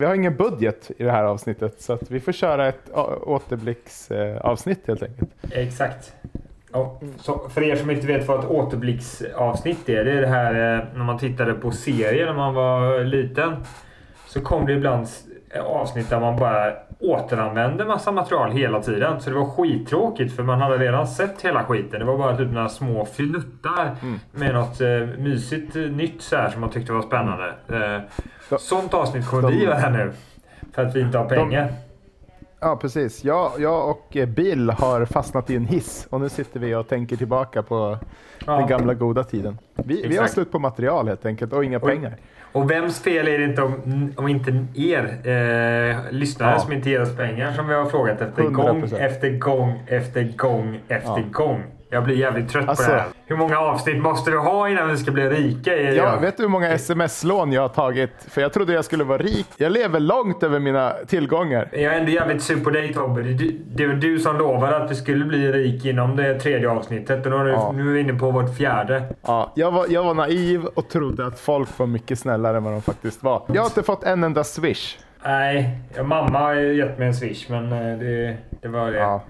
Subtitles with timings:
[0.00, 2.90] Vi har ingen budget i det här avsnittet så att vi får köra ett
[3.22, 5.30] återblicksavsnitt helt enkelt.
[5.50, 6.12] Exakt.
[6.72, 10.04] Och så för er som inte vet vad ett återblicksavsnitt är.
[10.04, 13.56] Det är det här eh, när man tittade på serier när man var liten.
[14.26, 15.08] Så kom det ibland
[15.58, 19.20] avsnitt där man bara återanvände massa material hela tiden.
[19.20, 22.00] Så det var skittråkigt för man hade redan sett hela skiten.
[22.00, 24.18] Det var bara typ några små fnuttar mm.
[24.32, 27.54] med något eh, mysigt nytt så här som man tyckte var spännande.
[27.68, 30.12] Eh, sånt avsnitt kommer de, vi göra nu.
[30.74, 31.66] För att vi inte har pengar.
[31.66, 31.72] De,
[32.62, 33.24] Ja, precis.
[33.24, 37.16] Jag, jag och Bill har fastnat i en hiss och nu sitter vi och tänker
[37.16, 37.98] tillbaka på
[38.46, 38.52] ja.
[38.52, 39.58] den gamla goda tiden.
[39.74, 42.16] Vi, vi har slut på material helt enkelt och inga och, pengar.
[42.52, 46.58] Och vems fel är det inte om, om inte er eh, lyssnare ja.
[46.58, 48.50] som inte ger oss pengar som vi har frågat efter 100%.
[48.50, 51.24] gång efter gång efter gång efter ja.
[51.30, 51.62] gång.
[51.92, 53.08] Jag blir jävligt trött alltså, på det här.
[53.26, 55.76] Hur många avsnitt måste vi ha innan vi ska bli rika?
[55.76, 56.20] Ja, jag.
[56.20, 58.10] vet du hur många sms-lån jag har tagit?
[58.28, 59.46] För jag trodde jag skulle vara rik.
[59.56, 61.68] Jag lever långt över mina tillgångar.
[61.72, 63.22] Jag är ändå jävligt sur på dig Tobbe.
[63.74, 67.26] Det var du som lovade att du skulle bli rik inom det tredje avsnittet.
[67.26, 67.72] Och nu, ja.
[67.72, 69.02] nu är vi inne på vårt fjärde.
[69.22, 72.72] Ja, jag var, jag var naiv och trodde att folk var mycket snällare än vad
[72.72, 73.42] de faktiskt var.
[73.46, 74.98] Jag har inte fått en enda swish.
[75.24, 78.98] Nej, mamma har gett mig en swish men eh, det, det var det.
[78.98, 79.22] Ja.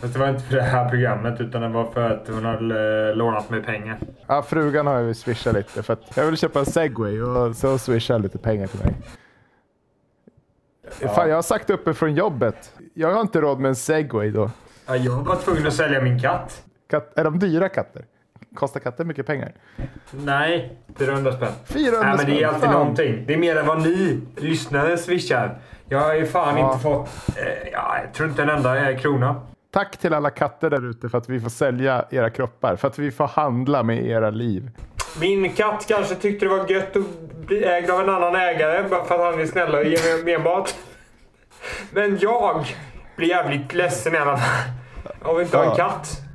[0.00, 3.08] Fast det var inte för det här programmet utan det var för att hon hade
[3.08, 3.98] eh, lånat mig pengar.
[4.26, 7.78] Ja, frugan har ju swishat lite för att jag ville köpa en segway och så
[7.78, 8.94] swishade lite pengar till mig.
[11.00, 11.08] Ja.
[11.08, 12.72] Fan, jag har sagt uppe från jobbet.
[12.94, 14.50] Jag har inte råd med en segway då.
[14.86, 16.62] Ja, jag var tvungen att sälja min katt.
[16.90, 18.04] katt är de dyra katter?
[18.54, 19.52] Kostar katter mycket pengar?
[20.10, 21.52] Nej, 400 spänn.
[21.64, 22.72] 400 Nej, men det är alltid fan.
[22.72, 23.24] någonting.
[23.26, 25.58] Det är mer än vad ni lyssnare swishar.
[25.88, 26.66] Jag har ju fan ja.
[26.66, 27.08] inte fått...
[27.36, 29.40] Eh, ja, jag tror inte en enda eh, krona.
[29.70, 32.76] Tack till alla katter där ute för att vi får sälja era kroppar.
[32.76, 34.70] För att vi får handla med era liv.
[35.20, 39.04] Min katt kanske tyckte det var gött att bli ägd av en annan ägare bara
[39.04, 40.78] för att han är snäll och ger mig mer mat.
[41.90, 42.66] Men jag
[43.16, 44.70] blir jävligt ledsen i alla fall.
[45.22, 46.27] Av att inte ha en katt.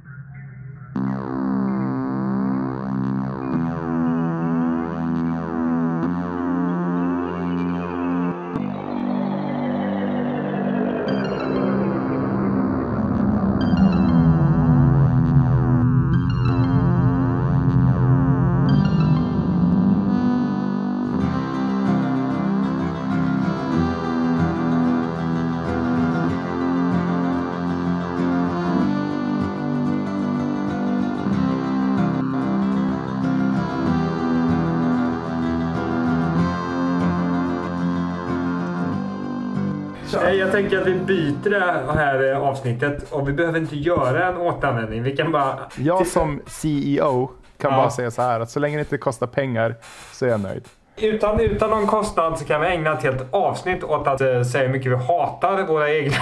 [40.64, 45.04] Tänker att vi byter det här eh, avsnittet och vi behöver inte göra en återanvändning.
[45.04, 45.60] Vi kan bara...
[45.76, 47.78] Jag som CEO kan ja.
[47.78, 49.76] bara säga så här att så länge det inte kostar pengar
[50.12, 50.64] så är jag nöjd.
[50.96, 54.64] Utan, utan någon kostnad så kan vi ägna ett helt avsnitt åt att uh, säga
[54.66, 56.16] hur mycket vi hatar våra egna...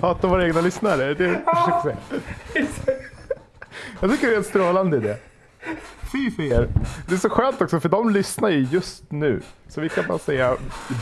[0.00, 1.14] Hatar våra egna lyssnare?
[1.14, 1.82] Det är ja.
[4.00, 5.16] Jag tycker det är en strålande idé.
[6.12, 6.68] Fy för er.
[7.08, 9.40] Det är så skönt också för de lyssnar ju just nu.
[9.68, 10.56] Så vi kan bara säga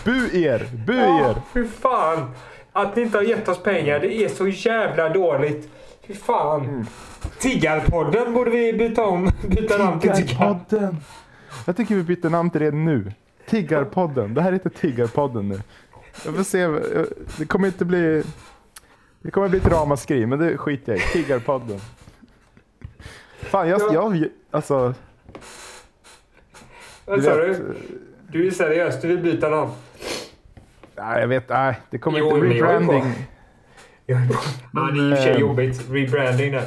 [0.04, 1.36] bu er, bu er.
[1.54, 2.30] Fy fan.
[2.72, 5.70] Att ni inte har gett oss pengar, det är så jävla dåligt.
[6.06, 6.64] Fy fan.
[6.64, 6.86] Mm.
[7.38, 9.30] Tiggarpodden borde vi byta om.
[9.48, 10.96] Byta namn till Tiggarpodden.
[11.64, 13.12] Jag tycker vi byter namn till det nu.
[13.48, 14.34] Tiggarpodden.
[14.34, 15.60] Det här heter Tiggarpodden nu.
[16.24, 16.66] Jag får se.
[17.38, 18.22] Det kommer inte bli...
[19.22, 21.04] Det kommer bli ett ramaskri, men det skiter jag i.
[21.12, 21.80] Tiggarpodden.
[23.48, 24.94] Fan, jag, jag, alltså...
[27.04, 27.74] Vad sa du?
[28.28, 29.70] Du är seriös, du vill byta namn?
[30.96, 33.14] Nej, jag vet Nej, det kommer jo, inte rebranding.
[34.06, 34.16] Ja,
[34.72, 35.90] det är i och för sig jobbigt.
[35.90, 36.64] Rebranding där.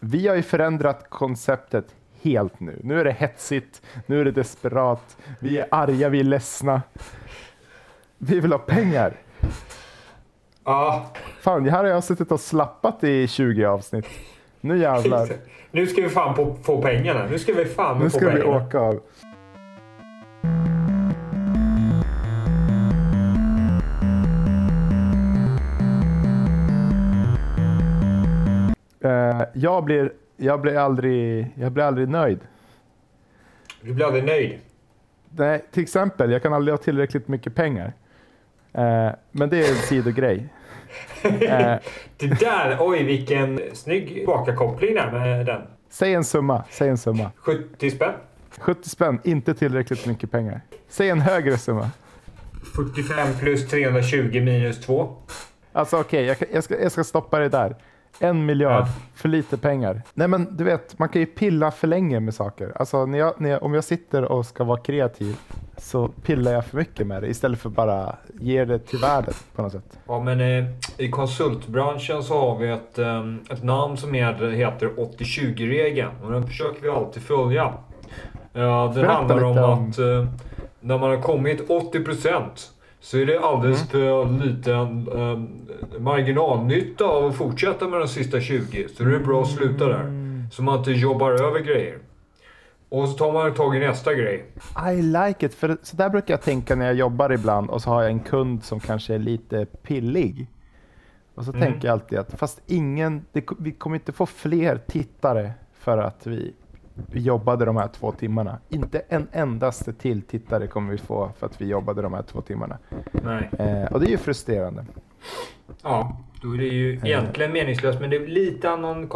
[0.00, 2.80] Vi har ju förändrat konceptet helt nu.
[2.82, 5.16] Nu är det hetsigt, nu är det desperat.
[5.38, 6.82] Vi är arga, vi är ledsna.
[8.18, 9.12] Vi vill ha pengar.
[10.64, 11.10] Ja.
[11.40, 14.06] Fan, här har jag suttit och slappat i 20 avsnitt.
[14.66, 15.28] Nu jävlar.
[15.70, 17.26] Nu ska vi fan på, få pengarna.
[17.30, 18.34] Nu ska vi fan nu få pengarna.
[18.34, 19.00] Nu ska vi åka av.
[29.04, 32.38] Uh, jag, blir, jag, blir aldrig, jag blir aldrig nöjd.
[33.80, 34.58] Du blir aldrig nöjd?
[35.30, 37.92] Nej, till exempel, jag kan aldrig ha tillräckligt mycket pengar.
[38.78, 40.48] Uh, men det är en sidogrej.
[42.18, 45.62] Det där, oj vilken snygg tillbakakoppling där med den.
[45.90, 47.30] Säg en summa, säg en summa.
[47.36, 48.14] 70 spänn.
[48.58, 50.60] 70 spänn, inte tillräckligt mycket pengar.
[50.88, 51.90] Säg en högre summa.
[52.76, 55.16] 45 plus 320 minus 2.
[55.72, 57.76] Alltså okej, okay, jag, jag, ska, jag ska stoppa det där.
[58.20, 58.88] En miljard, Ja.
[59.14, 60.02] för lite pengar.
[60.14, 62.72] Nej men du vet, man kan ju pilla för länge med saker.
[62.76, 65.36] Alltså när jag, när jag, om jag sitter och ska vara kreativ
[65.78, 69.62] så pillar jag för mycket med det istället för bara ge det till världen på
[69.62, 69.98] något sätt.
[70.06, 70.64] Ja, men eh,
[70.96, 76.10] i konsultbranschen så har vi ett, eh, ett namn som heter, heter 80-20-regeln.
[76.24, 77.72] Och den försöker vi alltid följa.
[78.52, 80.26] Ja, det handlar om, om- att eh,
[80.80, 82.42] när man har kommit 80%
[83.06, 83.88] så är det alldeles Mm.
[83.88, 88.88] för liten eh, marginalnytta av att fortsätta med de sista 20.
[88.96, 90.10] Så det är bra att sluta där.
[90.52, 91.98] Så man inte jobbar över grejer.
[92.88, 94.44] Och så tar man tag i nästa grej.
[94.98, 97.90] I like it, för så där brukar jag tänka när jag jobbar ibland och så
[97.90, 100.46] har jag en kund som kanske är lite pillig.
[101.34, 101.62] Och så Mm.
[101.62, 106.26] tänker jag alltid att fast ingen, det, vi kommer inte få fler tittare för att
[106.26, 106.54] vi,
[107.06, 108.58] vi jobbade de här två timmarna.
[108.68, 112.40] Inte en endaste till tittare kommer vi få för att vi jobbade de här två
[112.40, 112.78] timmarna.
[113.12, 113.50] Nej.
[113.58, 114.84] Eh, och det är ju frustrerande.
[115.82, 118.00] Ja, då är det ju egentligen meningslöst.
[118.00, 119.08] Men det är lite annan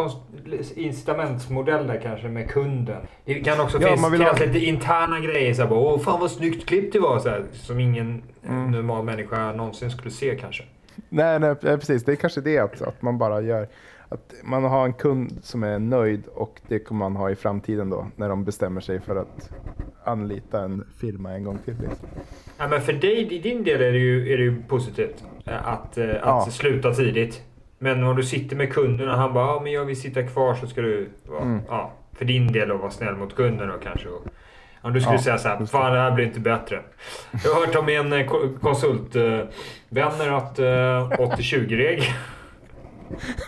[0.75, 3.03] incitamentsmodell där kanske med kunden.
[3.25, 5.55] Det kan också Ja, finnas, vill lite interna grejer.
[5.55, 7.19] Så här, bara, Åh, fan vad snyggt klippt det var.
[7.19, 8.71] Så här, som ingen Mm.
[8.71, 10.63] normal människa någonsin skulle se kanske.
[11.09, 12.05] Nej, nej, eh, precis.
[12.05, 13.69] Det är kanske det att, att man bara gör
[14.11, 17.91] att man har en kund som är nöjd och det kommer man ha i framtiden
[17.91, 19.51] då när de bestämmer sig för att
[20.05, 21.75] anlita en firma en gång till.
[21.81, 22.09] Liksom.
[22.59, 25.69] Ja, men för dig, i din del är det ju, är det ju positivt eh,
[25.69, 26.47] att, eh, att Ja.
[26.51, 27.43] sluta tidigt.
[27.79, 30.55] Men om du sitter med kunden och han bara, ja, men jag vill sitta kvar
[30.55, 31.61] så ska du vara, Mm.
[31.69, 34.09] ja, för din del att vara snäll mot kunden då kanske.
[34.09, 34.27] Och,
[34.83, 36.81] om du skulle Ja, säga så här, fan det här blir inte bättre.
[37.45, 42.05] Jag har hört om en eh, ko- konsultvänner att eh, 80-20-regel.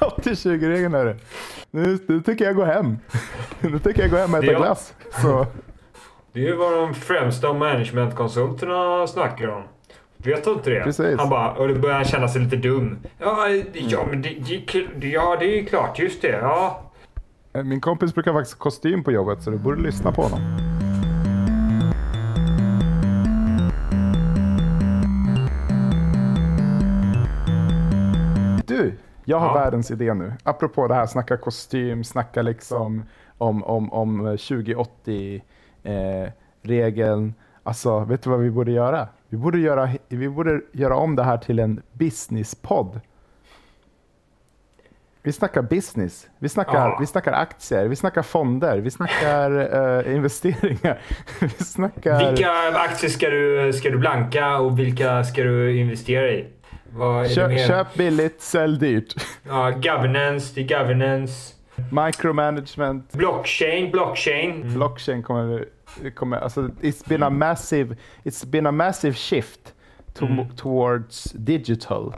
[0.00, 1.16] 80-20-regeln är det.
[1.70, 2.98] Nu, nu tycker jag gå hem.
[3.60, 4.94] Nu tycker jag gå hem och äta glass.
[5.22, 5.46] Så,
[6.32, 9.62] Det är ju vad de främsta managementkonsulterna snackar om.
[10.16, 10.80] Vet du inte det?
[10.80, 11.18] Precis.
[11.18, 12.98] Han bara, och då börjar han känna sig lite dum.
[13.18, 14.28] Ja, ja men det,
[14.96, 15.98] det, ja, det är klart.
[15.98, 16.28] Just det.
[16.28, 16.82] Ja,
[17.52, 20.40] min kompis brukar faktiskt kostym på jobbet så du borde lyssna på honom.
[28.66, 28.92] Du,
[29.24, 29.54] jag har Ja.
[29.54, 30.32] världens idé nu.
[30.42, 33.02] Apropå det här, snacka kostym, snacka liksom
[33.38, 34.26] om, om, om
[35.82, 37.34] 2080-regeln.
[37.62, 39.08] alltså, vet du vad vi borde göra?
[39.28, 43.00] Vi borde göra, vi borde göra om det här till en businesspodd.
[45.24, 46.96] Vi snackar business, vi snackar, Ja.
[47.00, 49.50] vi snackar aktier, vi snackar fonder, vi snackar
[50.06, 51.00] eh, investeringar.
[51.40, 52.30] vi snackar...
[52.30, 56.46] Vilka aktier ska du, ska du blanka och vilka ska du investera i?
[57.34, 59.14] Köp, köp billigt, sälj dyrt.
[59.48, 61.54] Ja, governance, är governance.
[62.06, 64.74] Micromanagement, Blockchain, blockchain.
[64.74, 65.64] blockchain kommer,
[66.14, 69.60] kommer alltså it's been a massive, it's been a massive shift
[70.14, 70.48] to, Mm.
[70.56, 72.14] towards digital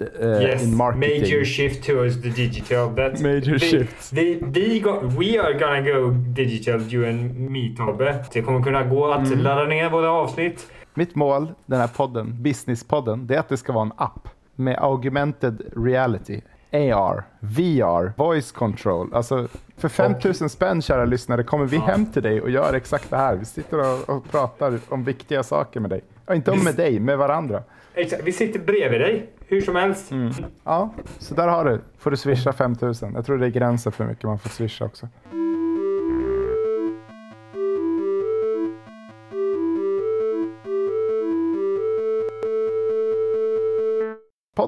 [0.00, 1.20] uh, Yes, in marketing.
[1.22, 2.88] major shift towards the digital.
[2.96, 4.12] That's Major vi, shift.
[4.12, 8.24] Vi, vi go, we are gonna go digital, you and me Tobbe.
[8.32, 9.38] Det kommer kunna gå att Mm.
[9.40, 10.66] ladda ner våra avsnitt.
[10.96, 14.78] Mitt mål, den här podden, businesspodden, det är att det ska vara en app med
[14.78, 16.40] augmented reality.
[16.72, 19.14] AR, VR, voice control.
[19.14, 23.16] Alltså för 5000 spänn kära lyssnare kommer vi hem till dig och gör exakt det
[23.16, 23.36] här.
[23.36, 26.00] Vi sitter och, och pratar om viktiga saker med dig.
[26.26, 27.62] Ja, inte om med dig, med varandra.
[27.94, 30.10] Exakt, vi sitter bredvid dig, hur som helst.
[30.10, 30.32] Mm.
[30.64, 31.80] Ja, så där har du.
[31.98, 33.12] Får du swisha 5000.
[33.14, 35.08] Jag tror det är gränsen för hur mycket man får swisha också.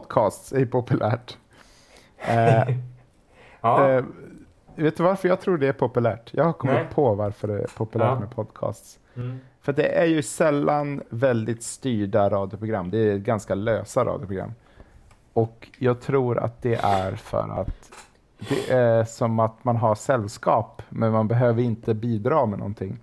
[0.01, 1.37] Podcasts är populärt.
[2.19, 2.69] Eh,
[3.61, 3.89] Ja.
[3.91, 4.05] eh,
[4.75, 6.31] vet du varför jag tror det är populärt?
[6.35, 6.87] Jag har kommit Nej.
[6.95, 8.21] på varför det är populärt Ja.
[8.21, 8.99] med podcasts.
[9.17, 9.39] Mm.
[9.61, 12.91] För det är ju sällan väldigt styrda radioprogram.
[12.91, 14.55] Det är ganska lösa radioprogram.
[15.33, 17.91] Och jag tror att det är för att
[18.49, 22.99] det är som att man har sällskap, men man behöver inte bidra med någonting.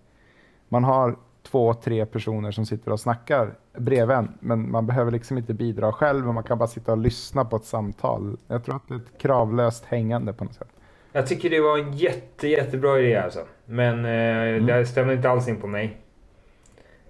[0.70, 5.38] Man har två, tre personer som sitter och snackar bredvid en, men man behöver liksom
[5.38, 8.38] inte bidra själv, man kan bara sitta och lyssna på ett samtal.
[8.48, 10.68] Jag tror att det är ett kravlöst hängande på något sätt.
[11.12, 13.40] Jag tycker det var en jätte, jättebra idé alltså.
[13.66, 14.12] Men eh,
[14.54, 14.66] Mm.
[14.66, 15.98] det stämmer inte alls in på mig.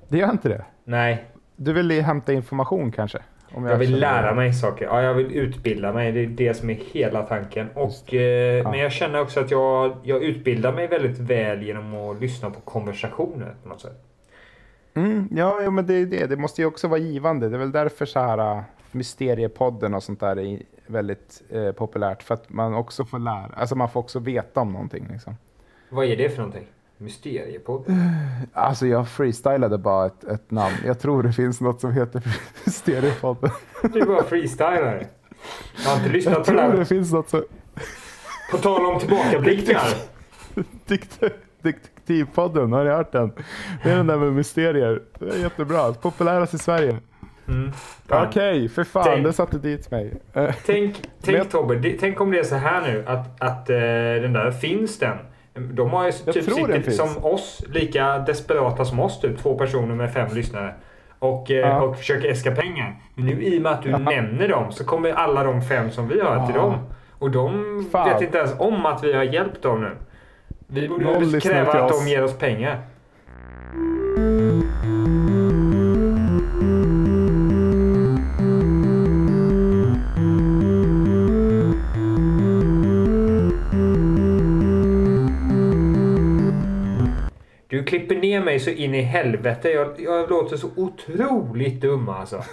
[0.08, 0.66] Det gör inte det.
[0.84, 1.24] Nej,
[1.56, 3.20] Du vill hämta information kanske?
[3.56, 4.86] Om jag vill känner- lära mig saker.
[4.86, 6.12] Ja, jag vill utbilda mig.
[6.12, 7.70] Det är det som är hela tanken.
[7.74, 12.22] Och, eh, Men jag känner också att jag, jag utbildar mig väldigt väl genom att
[12.22, 14.04] lyssna på konversationer på något sätt.
[14.94, 16.26] Mm, ja, ja, men det är det.
[16.28, 17.50] Det måste ju också vara givande.
[17.50, 22.24] Det är väl därför så här uh, Mysteriepodden och sånt där är väldigt eh, populärt.
[22.24, 25.08] För att man också får lära, alltså man får också veta om någonting.
[25.12, 25.36] Liksom.
[25.90, 26.66] Vad är det för någonting?
[26.98, 27.86] Mysteriepodd?
[28.54, 30.76] Alltså jag freestylade bara ett, ett namn.
[30.86, 32.24] Jag tror det finns något som heter
[32.66, 33.50] Mysteriepodden.
[33.94, 35.08] Du bara freestylar.
[35.84, 36.86] Jag har inte lyssnat Jag på det tror det här.
[36.86, 37.44] finns något som...
[38.52, 39.88] På tal om tillbakablickar.
[40.88, 41.30] Dekt-
[42.08, 43.32] Detektivpodden, har ni hört den?
[43.84, 45.02] Det är den där med mysterier.
[45.20, 45.94] Det är jättebra.
[45.94, 46.98] Populärast i Sverige.
[47.48, 47.72] Mm.
[48.10, 49.04] Okej, för fan.
[49.04, 50.14] Tänk- Det satte dit mig.
[50.66, 53.76] Tänk, tänk Men- Tobbe, det, tänk om det är så här nu att, att eh,
[54.22, 55.18] den där finns den.
[55.74, 59.38] De har ju typ sitter som oss, lika desperata som oss typ.
[59.38, 60.74] Två personer med fem lyssnare.
[61.20, 61.82] Och, eh, Ja.
[61.82, 62.96] och försöker äska pengar.
[63.16, 63.98] Men nu i och med att du Ja.
[63.98, 66.62] nämner dem så kommer alla de fem som vi har till Ja.
[66.62, 66.76] dem.
[67.20, 68.10] Och de Fan.
[68.10, 69.92] vet inte ens om att vi har hjälpt dem nu.
[70.74, 72.82] Vi borde lyssnar kräva att de ger oss pengar.
[87.68, 89.70] Du klipper ner mig så in i helvete.
[89.70, 92.44] Jag, jag låter så otroligt dum alltså.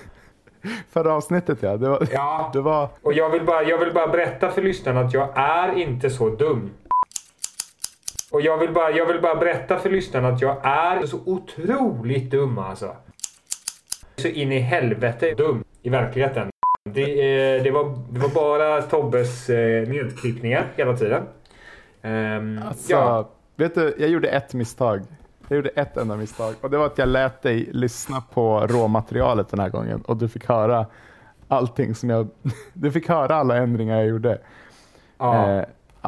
[0.92, 1.76] Förra avsnittet ja.
[1.76, 5.00] Det var, Ja, det var och jag vill, bara, jag vill bara berätta för lyssnarna
[5.00, 6.70] att jag är inte så dum.
[8.30, 12.30] Och jag vill, bara, jag vill bara berätta för lyssnarna att jag är så otroligt
[12.30, 12.96] dum alltså.
[14.16, 16.50] Så in i helvete dum i verkligheten.
[16.90, 21.22] Det, eh, det, var, det var bara Tobbes eh, nedklippningar hela tiden.
[22.02, 23.30] Ehm, Alltså, ja.
[23.56, 25.02] vet du, jag gjorde ett misstag.
[25.48, 29.48] Jag gjorde ett enda misstag och det var att jag lät dig lyssna på råmaterialet
[29.48, 30.86] den här gången och du fick höra
[31.48, 32.28] allting som jag...
[32.72, 34.38] Du fick höra alla ändringar jag gjorde.
[35.18, 35.50] ja.
[35.50, 35.64] Eh,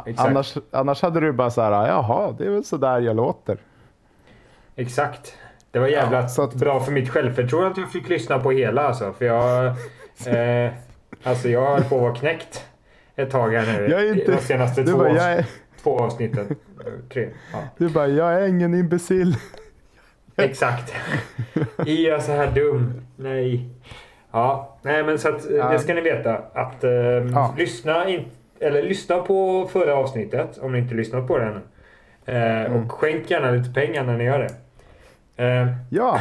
[0.06, 0.28] exakt.
[0.28, 3.56] annars, annars hade du bara så här, jaha, det är väl så där jag låter.
[4.76, 5.36] Exakt.
[5.70, 8.82] Det var jävla Ja, att- bra för mitt självförtroende att jag fick lyssna på hela
[8.82, 9.12] alltså.
[9.12, 9.74] För jag...
[10.26, 10.70] Eh,
[11.22, 12.66] alltså jag höll på att vara knäckt
[13.16, 13.88] ett tag här nu.
[13.90, 15.46] Jag är inte- De senaste Du två, bara, avs- jag är,
[15.82, 16.56] två avsnitten.
[17.12, 17.28] Tre.
[17.52, 17.58] Ja.
[17.78, 19.36] du bara, jag är ingen imbecill.
[20.36, 20.94] Exakt.
[21.76, 23.02] Är jag så här dum?
[23.16, 23.68] Nej.
[24.32, 25.68] Ja, nej men så att eh, Ja.
[25.72, 26.36] det ska ni veta.
[26.54, 27.54] Att eh, Ja.
[27.58, 28.24] lyssna, in,
[28.62, 31.60] eller lyssna på förra avsnittet om ni inte lyssnat på det ännu.
[32.26, 32.72] Eh, Mm.
[32.84, 35.44] Och skänk gärna lite pengar när ni gör det.
[35.44, 36.20] Eh, Ja,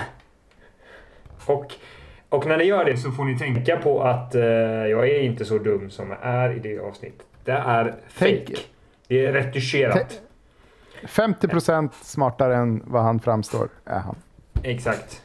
[1.45, 1.73] Och,
[2.29, 4.41] och när ni gör det så får ni tänka på att eh,
[4.87, 7.25] jag är inte så dum som jag är i det avsnittet.
[7.43, 8.61] Det är Tänk- fake.
[9.07, 10.21] Det är retuscherat.
[11.03, 14.15] 50% smartare än vad han framstår är han.
[14.63, 15.21] Exakt.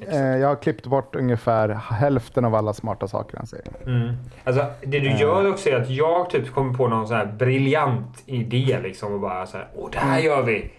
[0.00, 3.66] Eh, jag har klippt bort ungefär hälften av alla smarta saker han säger.
[3.86, 4.14] Mm.
[4.44, 5.20] Alltså, det du Eh.
[5.20, 9.20] gör också är att jag typ kommer på någon sån här briljant idé liksom och
[9.20, 10.70] bara så här, åh det här gör vi.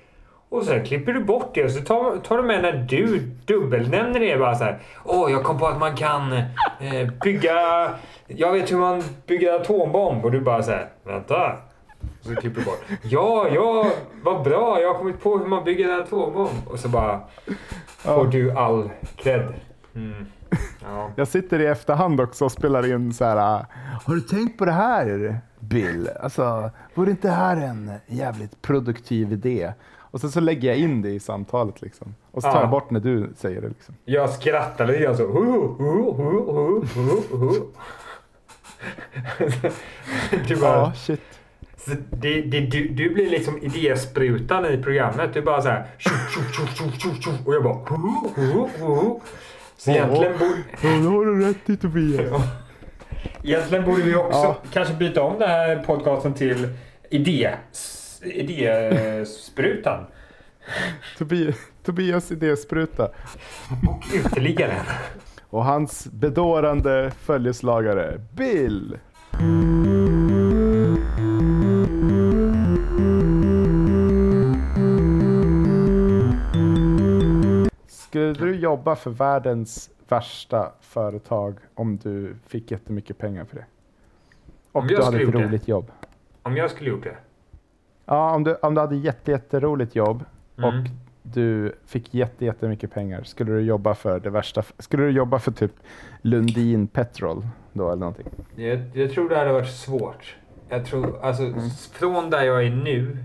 [0.50, 4.20] Och sen klipper du bort det och så tar, tar du med när du dubbelnämner
[4.20, 4.80] det bara så här.
[5.06, 7.90] Åh, jag kom på att man kan eh, bygga...
[8.28, 10.26] Jag vet hur man bygger en atombomb.
[10.26, 11.58] Och du bara så här, vänta.
[12.28, 12.84] Och så klipper bort.
[13.04, 13.92] Ja, ja,
[14.24, 14.82] vad bra.
[14.82, 16.68] Jag har kommit på hur man bygger en atombomb.
[16.68, 17.22] Och så bara
[17.98, 18.30] får Ja.
[18.32, 19.54] du all cred.
[19.96, 20.26] Mm.
[20.84, 21.12] Ja.
[21.16, 23.38] Jag sitter i efterhand också och spelar in så här.
[23.38, 23.66] ah,
[24.06, 26.10] Har du tänkt på det här Bill?
[26.22, 29.74] Alltså, vore inte det här en jävligt produktiv idé?
[30.12, 32.16] Och sen så lägger jag in det i samtalet liksom.
[32.32, 32.62] Och så tar Ja.
[32.62, 33.96] jag bort när du säger det liksom.
[34.06, 35.24] Jag skrattar lite grann så.
[35.28, 36.82] Hu.
[40.48, 41.37] Du bara, Ja, shit.
[41.78, 45.34] Så det, det, du, du blir liksom idésprutan i programmet.
[45.34, 45.86] Du bara så här.
[45.98, 47.32] tjo, tjo, tjo, tjo, tjo, tjo.
[47.46, 47.86] Och jag bara.
[49.78, 52.42] Så egentligen borde, Ja, det har du rätt i Tobias.
[53.44, 54.58] egentligen borde vi också Ja.
[54.74, 56.68] kanske byta om den här podcasten till
[57.10, 57.54] idé,
[58.24, 60.06] idésprutan.
[61.18, 63.06] Tobias, Tobias idéspruta.
[63.88, 64.86] Och uteliggaren.
[65.50, 68.98] Och hans bedårande följeslagare Bill.
[78.08, 83.66] Skulle du jobba för världens värsta företag om du fick jättemycket pengar för det?
[84.72, 85.44] Och Om du hade ett gjort det?
[85.44, 85.92] roligt jobb.
[86.44, 87.16] Om jag skulle gjort det.
[88.06, 90.24] Ja, om du, om du hade jätte, jätteroligt jobb
[90.60, 90.70] Mm.
[90.70, 90.90] och
[91.24, 94.64] du fick jätte, jättemycket pengar, skulle du jobba för det värsta?
[94.80, 95.72] Skulle du jobba för typ
[96.22, 98.26] Lundin Petrol då eller någonting?
[98.56, 100.36] Jag, jag tror det hade varit svårt.
[100.70, 101.54] Jag tror, alltså
[101.94, 103.18] från där jag är nu.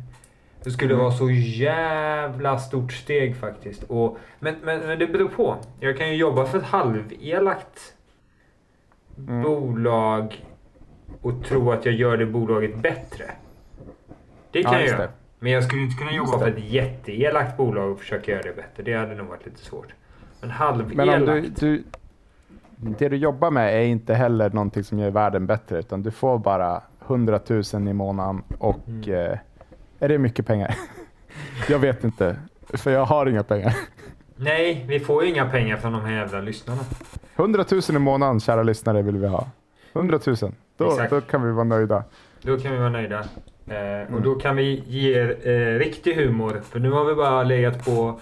[0.65, 3.83] Det skulle vara så jävla stort steg faktiskt.
[3.83, 5.57] Och, men, men, men det beror på.
[5.81, 7.95] Jag kan ju jobba för ett halvelakt
[9.29, 9.43] Mm.
[9.43, 10.45] bolag
[11.23, 13.25] och tro att jag gör det bolaget bättre.
[14.51, 15.09] Det kan Ja, jag göra.
[15.39, 18.83] Men jag skulle inte kunna jobba för ett jätteelakt bolag och försöka göra det bättre.
[18.83, 19.95] Det hade nog varit lite svårt.
[20.41, 20.97] Men halvelakt.
[20.97, 21.85] Men om du, du,
[22.77, 26.39] det du jobbar med är inte heller någonting som gör världen bättre, utan du får
[26.39, 27.41] bara 100
[27.75, 29.15] 000 i månaden och Mm.
[29.33, 29.39] eh,
[30.03, 30.75] är det mycket pengar?
[31.69, 32.37] jag vet inte,
[32.73, 33.77] för jag har inga pengar.
[34.37, 36.81] Nej, vi får ju inga pengar från de här jävla lyssnarna.
[37.37, 39.47] 100 000 i månaden, kära lyssnare, vill vi ha.
[39.93, 40.37] 100 000,
[40.77, 41.11] då, Exakt.
[41.11, 42.05] då kan vi vara nöjda.
[42.43, 43.19] Då kan vi vara nöjda.
[43.67, 46.61] Eh, Och då kan vi ge er eh, riktig humor.
[46.71, 48.21] För nu har vi bara legat på,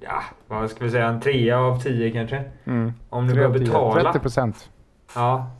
[0.00, 2.44] ja, vad ska vi säga, en trea av tio kanske.
[2.64, 2.92] Mm.
[3.08, 4.02] Om ni börjar betala.
[4.12, 4.70] 30 procent.
[5.14, 5.50] Ja.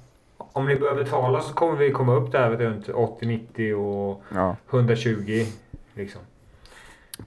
[0.53, 4.57] Om ni börjar betala så kommer vi komma upp där runt 80-90 och Ja.
[4.71, 5.45] 120.
[5.95, 6.21] Liksom.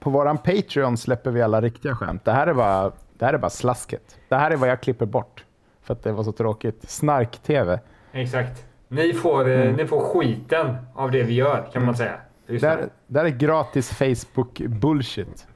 [0.00, 2.24] På våran Patreon släpper vi alla riktiga skämt.
[2.24, 4.18] Det här är bara, det här är bara slasket.
[4.28, 5.44] Det här är vad jag klipper bort.
[5.82, 6.90] För att det var så tråkigt.
[6.90, 7.80] Snark-tv.
[8.12, 8.64] Exakt.
[8.88, 9.74] Ni får, eh, Mm.
[9.76, 12.16] ni får skiten av det vi gör kan man säga.
[12.46, 12.68] Det Lyssna.
[12.68, 15.46] här, det här är gratis Facebook-bullshit.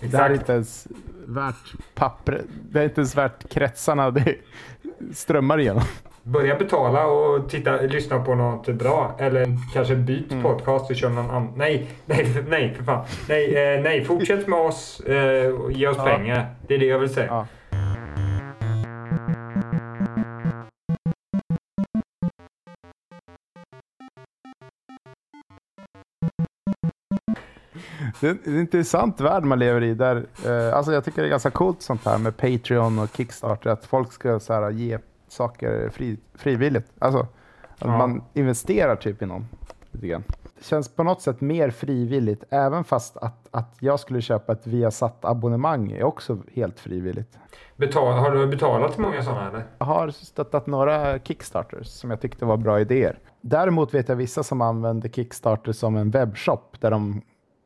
[0.00, 0.86] Det här är inte ens
[1.26, 2.42] värt papper.
[2.70, 4.34] Det är inte ens värt kretsarna det
[5.14, 5.82] strömmar igenom.
[6.32, 9.14] Börja betala och titta, lyssna på något bra.
[9.18, 10.42] Eller kanske byt Mm.
[10.42, 11.52] podcast och kör någon annan.
[11.56, 13.04] Nej, nej, nej för fan.
[13.28, 16.04] Nej, eh, nej, fortsätt med oss eh, och ge oss Ja.
[16.04, 16.46] pengar.
[16.66, 17.26] Det är det jag vill säga.
[17.26, 17.46] Ja.
[28.20, 29.94] Det är en intressant värld man lever i.
[29.94, 33.70] Där, eh, alltså jag tycker det är ganska coolt sånt här med Patreon och Kickstarter.
[33.70, 34.98] Att folk ska så här, ge
[35.32, 36.92] saker fri, frivilligt.
[36.98, 37.26] Alltså
[37.80, 37.86] Ja.
[37.98, 39.48] man investerar typ i någon.
[39.90, 40.22] Lite grann.
[40.58, 42.44] Det känns på något sätt mer frivilligt.
[42.50, 47.38] Även fast att, att jag skulle köpa ett Viasat-abonnemang är också helt frivilligt.
[47.76, 49.66] Betal, har du betalat många sådana eller?
[49.78, 53.18] Jag har stöttat några Kickstarters som jag tyckte var bra idéer.
[53.40, 57.22] Däremot vet jag vissa som använder Kickstarter som en webbshop där de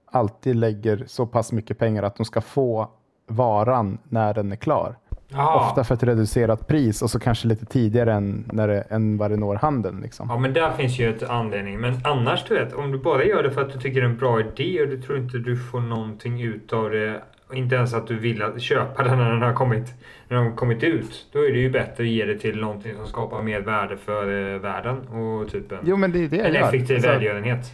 [0.07, 2.89] alltid lägger så pass mycket pengar att de ska få
[3.27, 4.97] varan när den är klar.
[5.35, 5.67] Ja.
[5.69, 9.31] Ofta för ett reducerat pris och så kanske lite tidigare än, när det, än vad
[9.31, 10.01] det når handeln.
[10.01, 10.27] Liksom.
[10.31, 11.81] Ja, men där finns ju ett anledning.
[11.81, 14.11] Men annars, du vet, om du bara gör det för att du tycker det är
[14.11, 17.23] en bra idé och du tror inte du får någonting ut av det.
[17.53, 19.95] Inte ens att du vill att köpa den när den har kommit,
[20.29, 21.27] när den har kommit ut.
[21.33, 24.55] Då är det ju bättre att ge det till någonting som skapar mer värde för
[24.55, 27.73] eh, världen och typ en, Jo, men det är det en effektiv Alltså, välgörenhet.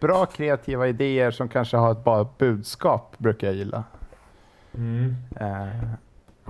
[0.00, 3.84] bra kreativa idéer som kanske har ett bra budskap brukar jag gilla.
[4.74, 5.14] Mm.
[5.40, 5.68] Eh,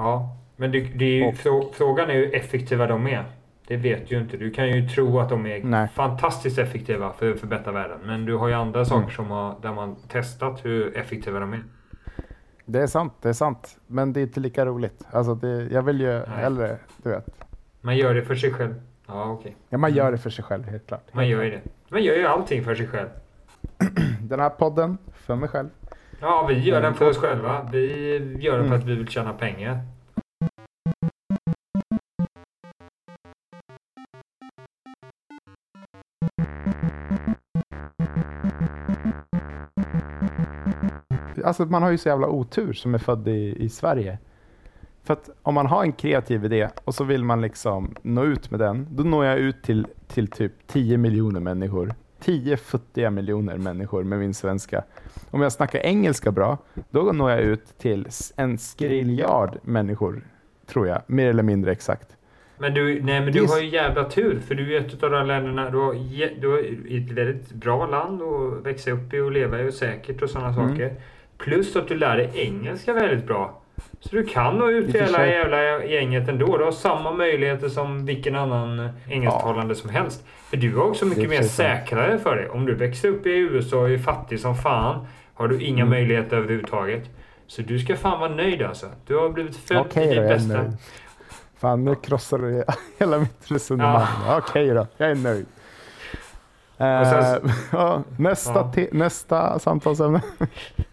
[0.01, 3.25] Ja, men det, det är ju, Och- frå, frågan är hur effektiva de är.
[3.67, 4.37] Det vet ju inte.
[4.37, 5.89] Du kan ju tro att de är Nej.
[5.95, 7.99] fantastiskt effektiva för att förbättra världen.
[8.05, 11.63] Men du har ju andra saker som har, där man testat hur effektiva de är.
[12.65, 13.79] det är sant, det är sant.
[13.87, 15.07] Men det är inte lika roligt.
[15.11, 17.27] Alltså det, jag vill ju hellre, du vet.
[17.81, 18.75] Man gör det för sig själv.
[19.07, 19.57] Ja, okej.
[19.69, 21.05] Ja, man gör det för sig själv, helt klart.
[21.15, 21.61] Man gör ju det.
[21.89, 23.09] Man gör ju allting för sig själv.
[24.21, 25.69] Den här podden, för mig själv.
[26.23, 27.69] Ja, vi gör den för oss själva.
[27.73, 29.81] Vi gör den för att vi vill tjäna pengar.
[41.45, 44.19] Alltså man har ju så jävla otur som är född i, i Sverige.
[45.03, 48.51] För att om man har en kreativ idé och så vill man liksom nå ut
[48.51, 51.95] med den, då når jag ut till, till typ 10 miljoner människor.
[52.21, 54.85] 10 futtiga miljoner människor med min svenska.
[55.31, 56.59] Om jag snackar engelska bra,
[56.91, 58.07] då når jag ut till
[58.37, 60.23] en skriljard människor,
[60.67, 61.03] tror jag.
[61.07, 62.17] Mer eller mindre exakt.
[62.59, 64.41] Men du, nej, men du har ju jävla tur.
[64.41, 65.71] För du är ett av de länderna.
[65.71, 65.95] Du har,
[66.41, 66.59] du har
[66.97, 70.49] ett väldigt bra land att växa upp i och leva i och säkert och sådana
[70.49, 70.69] Mm.
[70.71, 70.95] saker.
[71.39, 73.60] Plus att du lär dig engelska väldigt bra.
[74.01, 76.59] Så du kan nå ut till hela jävla gänget ändå.
[76.59, 80.25] Du har samma möjligheter som vilken annan engelsktalande som helst.
[80.51, 82.49] För du har också mycket mer säkrare för dig.
[82.49, 85.91] Om du växer upp i USA och är fattig som fan har du inga Mm.
[85.91, 87.03] möjligheter överhuvudtaget.
[87.47, 88.87] Så du ska fan vara nöjd alltså.
[89.07, 90.73] Du har blivit född i då, ditt bästa.
[91.61, 92.65] Fan, nu krossar du
[92.99, 94.07] hela mitt resonemang.
[94.39, 95.47] Okej då, jag är nöjd.
[96.81, 98.87] Sen- Eh, ja, nästa, Ja.
[98.93, 100.23] nästa samtalsämne.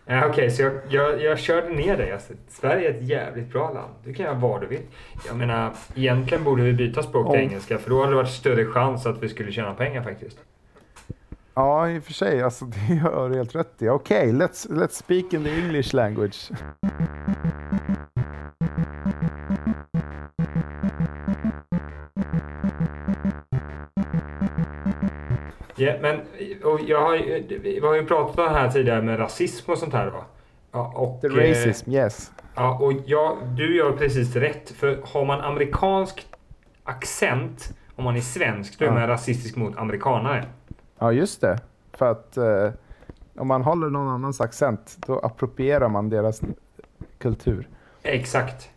[0.09, 2.11] Ja, Okej, så jag, jag, jag körde ner dig.
[2.11, 3.93] Alltså, Sverige är ett jävligt bra land.
[4.03, 4.81] Du kan göra vad du vill.
[5.27, 8.29] Jag menar, egentligen borde vi byta språk till Om- engelska för då hade det varit
[8.29, 10.37] större chans att vi skulle tjäna pengar faktiskt.
[11.53, 12.41] Ja, i och för sig.
[12.41, 13.89] Alltså, det har du helt rätt i.
[13.89, 16.51] Okej, let's, let's speak in the English language.
[25.77, 26.19] Ja, men
[26.63, 27.17] och jag har,
[27.59, 30.05] vi har ju pratat om det här tidigare med rasism och sånt här.
[30.05, 30.23] Då.
[30.71, 32.31] Ja, och, The eh, racism, yes.
[32.55, 34.69] Ja, och jag, du gör precis rätt.
[34.71, 36.27] För har man amerikansk
[36.83, 38.93] accent, om man är svensk, då är Ja.
[38.93, 40.45] man rasistisk mot amerikanare.
[40.99, 41.59] Ja, just det.
[41.93, 42.69] För att eh,
[43.37, 46.41] om man håller någon annans accent, då approprierar man deras
[47.17, 47.67] kultur.
[48.03, 48.69] Exakt.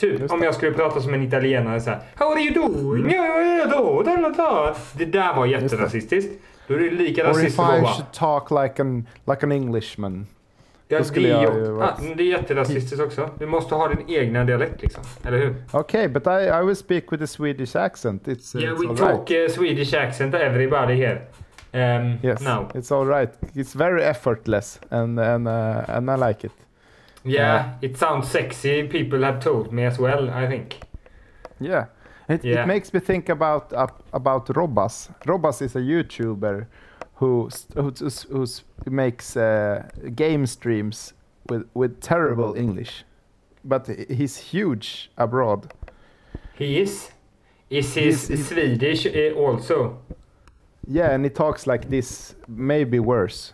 [0.00, 0.44] Typ om det.
[0.46, 2.00] jag skulle prata som en italienare så här.
[2.16, 3.00] How are you doing?
[3.04, 3.10] Mm.
[3.10, 4.74] Ja, ja, ja, då, da, da, da.
[4.92, 6.32] Det där var jätterasistiskt.
[6.66, 7.92] Då är det lika Or if rasistiskt att I bara...
[7.92, 10.26] should talk like an, like an Englishman.
[10.88, 13.30] Ja, då skulle det, jag ju, vara- ah, det är jätterasistiskt också.
[13.38, 15.02] Du måste ha din egna dialekt liksom.
[15.24, 15.54] Eller hur?
[15.72, 18.28] Okay, but I, I will speak with a Swedish accent.
[18.28, 19.48] It's, uh, Yeah, it's we talk right.
[19.50, 21.20] uh, Swedish accent everybody here.
[21.72, 22.68] um, Yes, now.
[22.74, 23.30] it's all right.
[23.54, 26.52] It's very effortless, and and uh, and I like it.
[27.24, 28.82] Yeah, it sounds sexy.
[28.88, 30.30] People have told me as well.
[30.30, 30.80] I think.
[31.60, 31.86] Yeah,
[32.28, 32.62] it, Yeah.
[32.62, 35.10] it makes me think about uh, about Robas.
[35.26, 36.66] Robas is a YouTuber
[37.14, 37.92] who who
[38.32, 38.46] who
[38.90, 39.82] makes uh,
[40.14, 41.14] game streams
[41.50, 43.04] with with terrible English,
[43.64, 45.72] but he's huge abroad.
[46.58, 47.10] He is.
[47.70, 49.98] Is he Swedish uh, also?
[50.88, 53.52] Yeah, and he talks like this, maybe worse.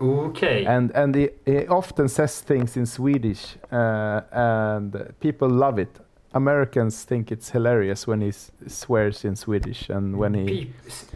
[0.00, 0.64] Okay.
[0.66, 6.00] And and he, he often says things in Swedish, uh, and people love it.
[6.32, 8.32] Americans think it's hilarious when he
[8.68, 10.72] swears in Swedish and when he.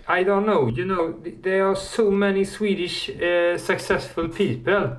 [0.09, 0.67] I don't know.
[0.69, 4.75] You know, there are so many Swedish uh, successful people.
[4.75, 4.97] Uh,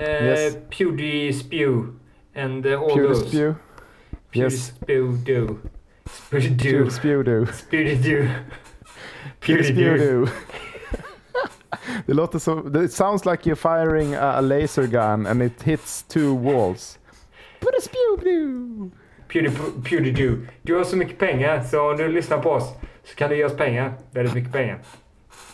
[0.00, 0.54] Yes.
[0.70, 1.94] PewDieSpew
[2.34, 3.28] and uh, all Pure those.
[3.28, 3.56] spew.
[4.32, 4.72] Yes.
[4.86, 5.58] PewDieSpew.
[6.06, 6.60] Spewdoo.
[6.68, 7.46] Pure spew do.
[7.46, 8.44] Spewdoo.
[9.40, 10.28] Pure spew do.
[12.06, 13.54] Det låter så, it sounds like you're
[13.86, 16.98] firing a, a laser gun and it hits two walls.
[17.60, 18.90] Put a spew do.
[19.28, 20.36] Pewdie- PewDieSpew.
[20.62, 22.74] Du har så mycket pengar så om du lyssnar på oss
[23.04, 23.92] så kan du ge oss pengar.
[24.10, 24.78] Väldigt mycket pengar.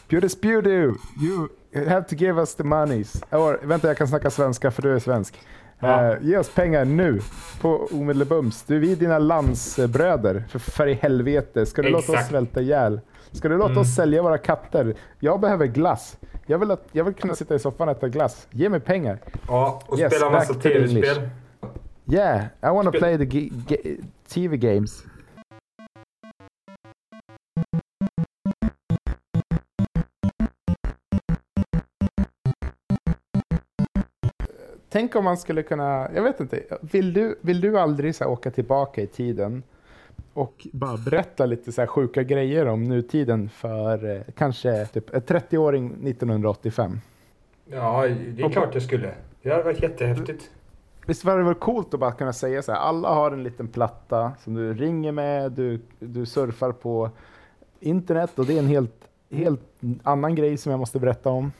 [0.08, 0.94] Do.
[1.20, 1.48] You
[1.88, 3.22] have to give us the monies.
[3.32, 5.40] Or, vänta, jag kan snacka svenska för du är svensk.
[5.84, 6.12] Ja.
[6.12, 7.20] Eh, ge oss pengar nu
[7.60, 8.62] på omedelbums.
[8.62, 10.44] Du, vi är dina landsbröder.
[10.48, 11.66] För, för i helvete.
[11.66, 12.28] Ska du låta oss Exakt.
[12.30, 13.00] svälta ihjäl?
[13.32, 13.80] Ska du låta Mm.
[13.82, 14.94] oss sälja våra katter?
[15.20, 16.16] Jag behöver glass.
[16.46, 18.46] Jag vill, att, jag vill kunna sitta i soffan och äta glass.
[18.50, 19.18] Ge mig pengar.
[19.48, 21.28] Ja, och Yes, spela massa tv-spel.
[22.12, 23.28] Yeah, I want to Spel- play
[23.68, 23.96] the
[24.34, 25.04] TV games.
[34.94, 38.30] Tänk om man skulle kunna, jag vet inte, vill du, vill du aldrig så här
[38.30, 39.62] åka tillbaka i tiden
[40.32, 45.22] och bara berätta lite så här sjuka grejer om nutiden för eh, kanske typ en
[45.22, 47.00] 30-åring 1985?
[47.66, 49.14] Ja, det är klart jag skulle.
[49.42, 50.50] Det hade varit jättehäftigt.
[51.06, 53.68] Visst var det väl coolt att bara kunna säga så här, alla har en liten
[53.68, 57.10] platta som du ringer med, du, du surfar på
[57.80, 61.52] internet och det är en helt, helt annan grej som jag måste berätta om.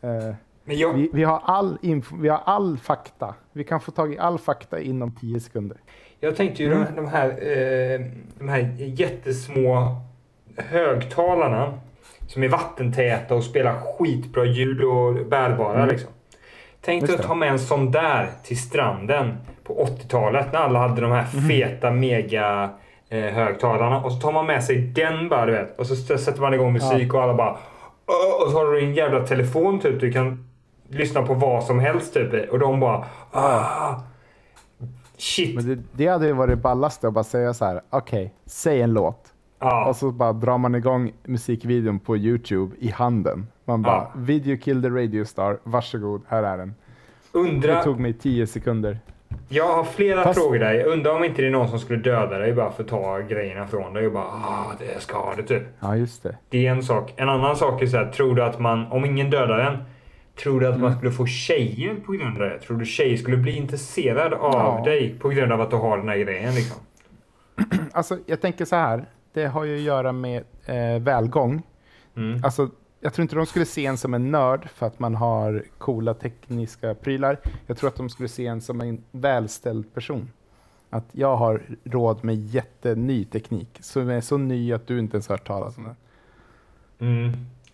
[0.00, 0.34] Eh,
[0.78, 3.34] jag, vi, vi, har all info, vi har all fakta.
[3.52, 5.76] Vi kan få tag i all fakta inom 10 sekunder.
[6.20, 6.84] jag tänkte ju Mm.
[6.84, 8.00] de, de, här, eh,
[8.38, 9.96] de här jättesmå
[10.56, 11.72] högtalarna
[12.26, 15.76] som är vattentäta och spelar skitbra ljud och bärbara.
[15.76, 15.88] Mm.
[15.88, 16.10] Liksom.
[16.80, 21.00] Tänk dig att ta med en sån där till stranden på 80-talet när alla hade
[21.00, 21.48] de här Mm.
[21.48, 22.70] feta mega
[23.08, 26.40] eh, högtalarna och så tar man med sig den bara du vet och så sätter
[26.40, 27.56] man igång musik och alla bara
[28.44, 30.49] och så har du en jävla telefon typ du kan
[30.90, 33.94] lyssna på vad som helst typ och de bara ah,
[35.16, 38.82] shit Men det, det hade ju varit ballaste att bara säga så här, okej, säg
[38.82, 39.32] en låt.
[39.58, 39.86] ja.
[39.88, 43.46] Och så bara drar man igång musikvideon på Youtube i handen.
[43.64, 44.10] Man bara, Ja.
[44.16, 46.74] video kill the radio star, varsågod, här är den.
[47.32, 48.98] Det Undra, tog mig 10 sekunder.
[49.48, 50.72] jag har flera Fast- frågor där.
[50.74, 53.18] Jag undrar om inte det är någon som skulle döda dig bara för att ta
[53.18, 55.62] grejerna från dig och bara ah, det ska ha det typ.
[55.80, 56.36] Ja, just det.
[56.48, 57.12] Det är en sak.
[57.16, 59.76] En annan sak är så här, tror du att man, om ingen dödar en,
[60.42, 60.82] tror du att Mm.
[60.82, 62.58] man skulle få tjejer på grund av det?
[62.60, 64.82] Tror du tjejer skulle bli intresserade av Ja.
[64.84, 66.76] dig på grund av att du har den här grejen liksom?
[67.92, 69.04] Alltså, jag tänker så här.
[69.32, 71.62] Det har ju att göra med eh, välgång.
[72.16, 72.44] Mm.
[72.44, 75.64] Alltså, jag tror inte de skulle se en som en nörd för att man har
[75.78, 77.38] coola tekniska prylar.
[77.66, 80.30] Jag tror att de skulle se en som en välställd person.
[80.90, 85.28] Att jag har råd med jätteny teknik som är så ny att du inte ens
[85.28, 85.96] hört talas om den.
[87.08, 87.32] Mm.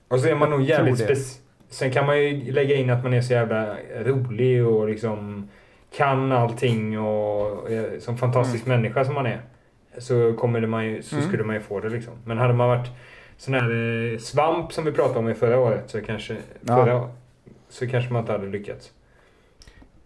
[0.08, 1.14] Och så är man nog jävligt tror det.
[1.14, 5.48] spec- Sen kan man ju lägga in att man är så jävla rolig och liksom
[5.96, 9.40] kan allting och är som fantastisk människa som man är.
[9.98, 11.28] Så, kommer man ju, så Mm.
[11.28, 12.12] skulle man ju få det liksom.
[12.24, 12.88] Men hade man varit
[13.36, 13.70] sån här
[14.12, 16.76] eh, svamp som vi pratade om i förra året så kanske, Ja.
[16.84, 17.08] förra,
[17.68, 18.92] så kanske man inte hade lyckats.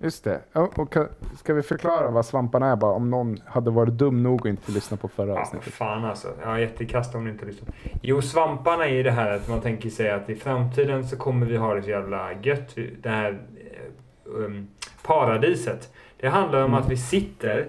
[0.03, 0.41] Just det.
[0.53, 1.09] Och, och, ka-
[1.39, 4.73] ska vi förklara vad svamparna är bara om någon hade varit dum nog att inte
[4.73, 5.73] lyssna på förra Ja, avsnittet?
[5.73, 6.29] fan alltså.
[6.43, 7.69] Ja, jättekast om ni inte lyssnar.
[8.03, 11.47] Jo, svamparna är ju det här att man tänker sig att i framtiden så kommer
[11.47, 12.77] vi ha det så jävla gött.
[13.03, 14.69] Det här eh, um,
[15.07, 15.93] paradiset.
[16.21, 16.83] Det handlar om Mm.
[16.83, 17.69] att vi sitter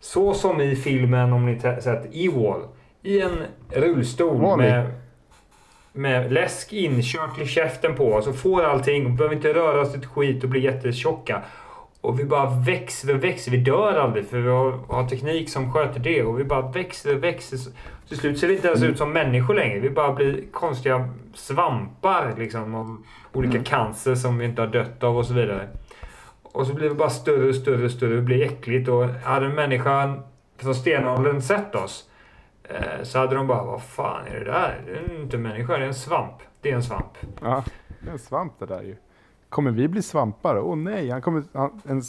[0.00, 2.60] så som i filmen, om ni sett E-Wall,
[3.02, 4.56] i en rullstol Wall-E.
[4.56, 4.90] med,
[5.92, 9.94] med läsk inkört i käften på oss och får allting och behöver inte röra oss
[9.94, 11.42] ett skit och bli jättetjocka.
[12.00, 13.50] Och vi bara växer och växer.
[13.50, 16.22] Vi dör aldrig för vi har, har teknik som sköter det.
[16.22, 17.58] Och vi bara växer och växer.
[18.08, 19.80] Till slut ser vi inte ens ut som människor längre.
[19.80, 22.74] Vi bara blir konstiga svampar liksom.
[22.74, 22.96] Av
[23.32, 23.64] olika Mm.
[23.64, 25.68] cancer som vi inte har dött av och så vidare.
[26.42, 28.14] Och så blir vi bara större och större och större.
[28.14, 28.88] Det blir äckligt.
[28.88, 30.22] Och hade människan
[30.58, 32.09] från stenåldern sett oss.
[32.70, 34.82] Eh, så hade de bara, vad fan är det där?
[34.86, 36.34] Det är inte en människa, det är en svamp.
[36.60, 37.18] Det är en svamp.
[37.42, 37.64] Ja,
[38.00, 38.96] det är en svamp det där ju.
[39.48, 40.58] Kommer vi bli svampar?
[40.58, 42.02] Åh oh, nej, han kommer, han, en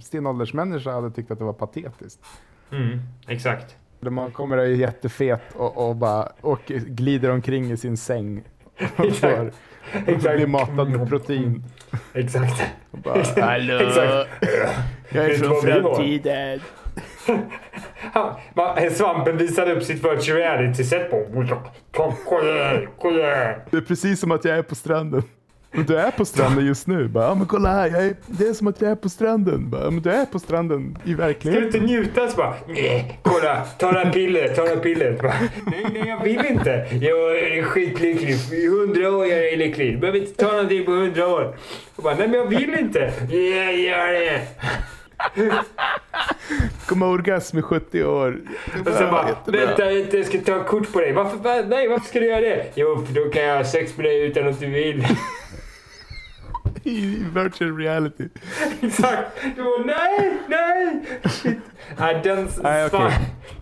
[0.00, 2.20] stenåldersmänniska hade tyckt att det var patetiskt.
[2.70, 3.76] Mm, exakt.
[4.00, 8.42] Man kommer är jättefet och, och bara och glider omkring i sin säng.
[8.96, 9.56] Och Exakt.
[9.92, 11.64] får, blir matad med protein.
[12.14, 12.62] Exakt.
[12.90, 14.44] Och bara, Hallå, Exakt.
[15.08, 16.60] jag är från framtiden.
[18.92, 21.16] Svampen visade upp sitt virtual reality-set på.
[23.70, 25.22] Det är precis som att jag är på stranden.
[25.72, 27.08] Men du är på stranden just nu.
[27.08, 29.70] Bara, men kolla här, jag är, det är som att jag är på stranden.
[29.70, 31.64] Bara, men du är på stranden i Ska du verkligheten.
[31.66, 32.28] inte njuta?
[32.28, 35.22] Så bara, nej, kolla, ta det här pillret, ta det här pillret.
[35.22, 35.34] Bara,
[35.66, 36.86] nej, nej, jag vill inte.
[37.00, 38.36] Jag är skitlycklig.
[38.52, 39.92] I hundra år jag är lycklig.
[39.94, 41.56] Du behöver inte ta någonting på hundra år.
[41.96, 43.12] Bara, nej men jag vill inte.
[43.30, 44.40] Jag gör det.
[46.88, 48.38] Kommer orgasm i 70 år.
[48.86, 51.12] Och sen bara, vänta, jag ska ta kort på dig.
[51.12, 52.66] Varför, va, nej, varför ska du göra det?
[52.74, 55.06] Jo, för då kan jag ha sex med dig utan att du vill.
[56.84, 58.24] I virtual reality.
[58.82, 59.30] Exakt.
[59.56, 61.00] Du bara, nej, nej.
[61.24, 61.58] Shit.
[61.98, 63.12] Nej, den Nej, sva-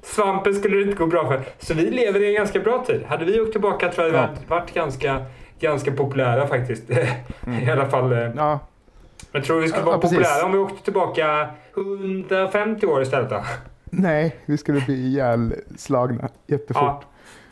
[0.02, 1.40] svampen skulle det inte gå bra för.
[1.58, 3.02] Så vi lever i en ganska bra tid.
[3.08, 4.28] Hade vi åkt tillbaka tror jag vi Ja.
[4.48, 5.24] varit ganska,
[5.60, 6.90] ganska populära faktiskt.
[7.66, 8.12] I alla fall.
[8.12, 8.60] eh, Ja,
[9.32, 10.18] Jag tror vi skulle Ja, vara precis.
[10.18, 13.42] populära om vi åkte tillbaka 150 år istället då.
[13.84, 16.82] nej, vi skulle bli ihjälslagna jättefort.
[16.82, 17.02] Ja,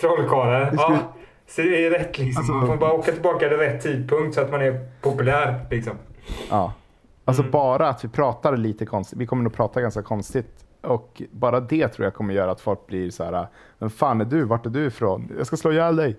[0.00, 0.66] trollkarlar.
[0.66, 0.98] Skulle- Ja,
[1.46, 2.40] så det är rätt liksom.
[2.40, 5.92] Alltså- Man får bara åka tillbaka vid rätt tidpunkt så att man är populär liksom.
[6.50, 6.72] Ja.
[7.24, 7.50] Alltså Mm.
[7.52, 9.18] bara att vi pratar lite konstigt.
[9.18, 10.64] Vi kommer nog prata ganska konstigt.
[10.82, 13.46] Och bara det tror jag kommer göra att folk blir så här.
[13.78, 14.44] Vem fan är du?
[14.44, 15.32] Vart är du ifrån?
[15.38, 16.16] Jag ska slå ihjäl dig.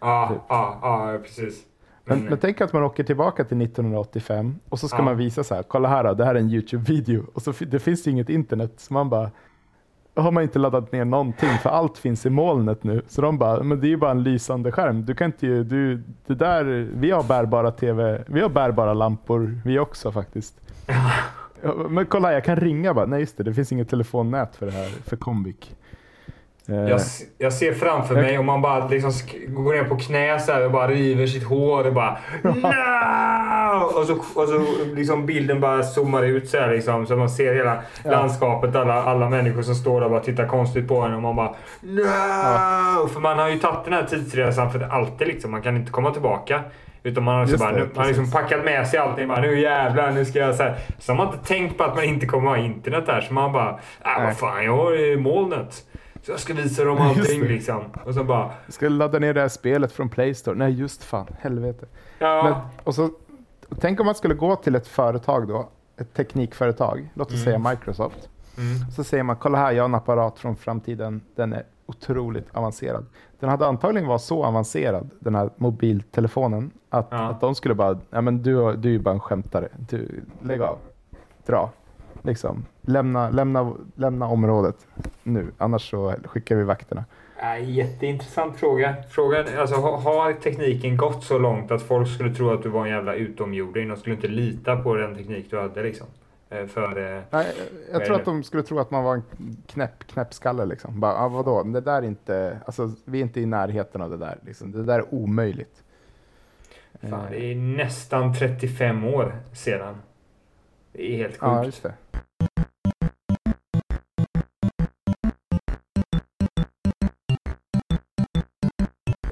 [0.00, 0.38] Ja, Typ.
[0.48, 1.62] ja, ja, precis.
[2.08, 5.02] Men, Men, men tänk att man åker tillbaka till 1985 och så ska Ja.
[5.02, 5.62] man visa så här.
[5.62, 7.22] Kolla här då, det här är en YouTube-video.
[7.34, 8.72] Och så det finns ju inget internet.
[8.76, 9.30] Så man bara.
[10.14, 13.02] Då har man inte laddat ner någonting för allt finns i molnet nu.
[13.08, 15.04] Så de bara, men det är ju bara en lysande skärm.
[15.04, 19.60] Du kan inte ju, du, det där, vi har bärbara tv, vi har bärbara lampor
[19.64, 20.60] vi också faktiskt.
[21.62, 23.06] Ja, Men kolla, jag kan ringa bara.
[23.06, 25.76] Nej just det, det finns inget telefonnät för det här, för Comvik.
[26.68, 29.12] Eh, jag, s- jag ser framför Jag- mig om man bara liksom
[29.48, 33.84] går ner på knä så här och bara river sitt hår och bara no!
[34.00, 34.60] Och så, och så
[34.94, 37.06] liksom bilden bara zoomar ut så här liksom.
[37.06, 38.10] Så man ser hela Ja.
[38.10, 38.76] landskapet.
[38.76, 41.54] Alla, alla människor som står där och bara tittar konstigt på en och man bara
[41.80, 43.08] no!
[43.08, 45.50] För man har ju tagit den här tidsresan för alltid liksom.
[45.50, 46.60] Man kan inte komma tillbaka.
[47.02, 49.28] Utan man har, Just bara, det, nu, man har liksom packat med sig allting.
[49.28, 50.76] Bara, nu jävlar, nu ska jag så här.
[50.98, 53.20] Så har man inte tänkt på att man inte kommer ha internet där.
[53.20, 54.24] Så man bara, Nej.
[54.26, 55.74] vad fan, jag har ju molnet.
[56.28, 57.82] Så jag ska visa dem allting liksom.
[58.04, 60.56] Och så bara, Jag ska ladda ner det här spelet från Play Store.
[60.56, 61.86] Nej just fan, helvete.
[62.18, 62.42] ja.
[62.44, 63.10] Men, och så,
[63.80, 67.44] tänk om man skulle gå till ett företag då, ett teknikföretag, låt oss Mm.
[67.44, 68.28] säga Microsoft.
[68.58, 68.90] Mm.
[68.90, 73.06] Så säger man, kolla här, jag har en apparat från framtiden, den är otroligt avancerad.
[73.40, 77.18] Den hade antagligen varit så avancerad, den här mobiltelefonen, att, Ja.
[77.28, 80.60] att de skulle bara, ja men du, du är ju bara en skämtare, du, lägg
[80.62, 80.78] av,
[81.46, 81.70] dra.
[82.28, 84.86] Liksom, lämna, lämna, lämna området
[85.22, 87.04] nu, annars så skickar vi vakterna.
[87.40, 88.94] Ja, jätteintressant fråga.
[89.10, 92.86] Frågan, alltså, ha- har tekniken gått så långt att folk skulle tro att du var
[92.86, 93.88] en jävla utomjording?
[93.88, 96.06] De skulle inte lita på den teknik du hade liksom.
[96.50, 97.46] Eh, För, eh, Nej,
[97.92, 99.22] jag tror att de skulle tro att man var en
[99.66, 100.64] knäpp, knäppskalle.
[100.64, 101.00] Liksom.
[101.00, 104.16] Bara, ah, vadå, det där är inte, alltså, vi är inte i närheten av det
[104.16, 104.38] där.
[104.46, 104.72] Liksom.
[104.72, 105.82] Det där är omöjligt.
[107.00, 109.94] fan, Eh, det är nästan 35 år sedan.
[110.98, 111.42] Det är helt sjukt.
[111.42, 111.94] Ja, just det.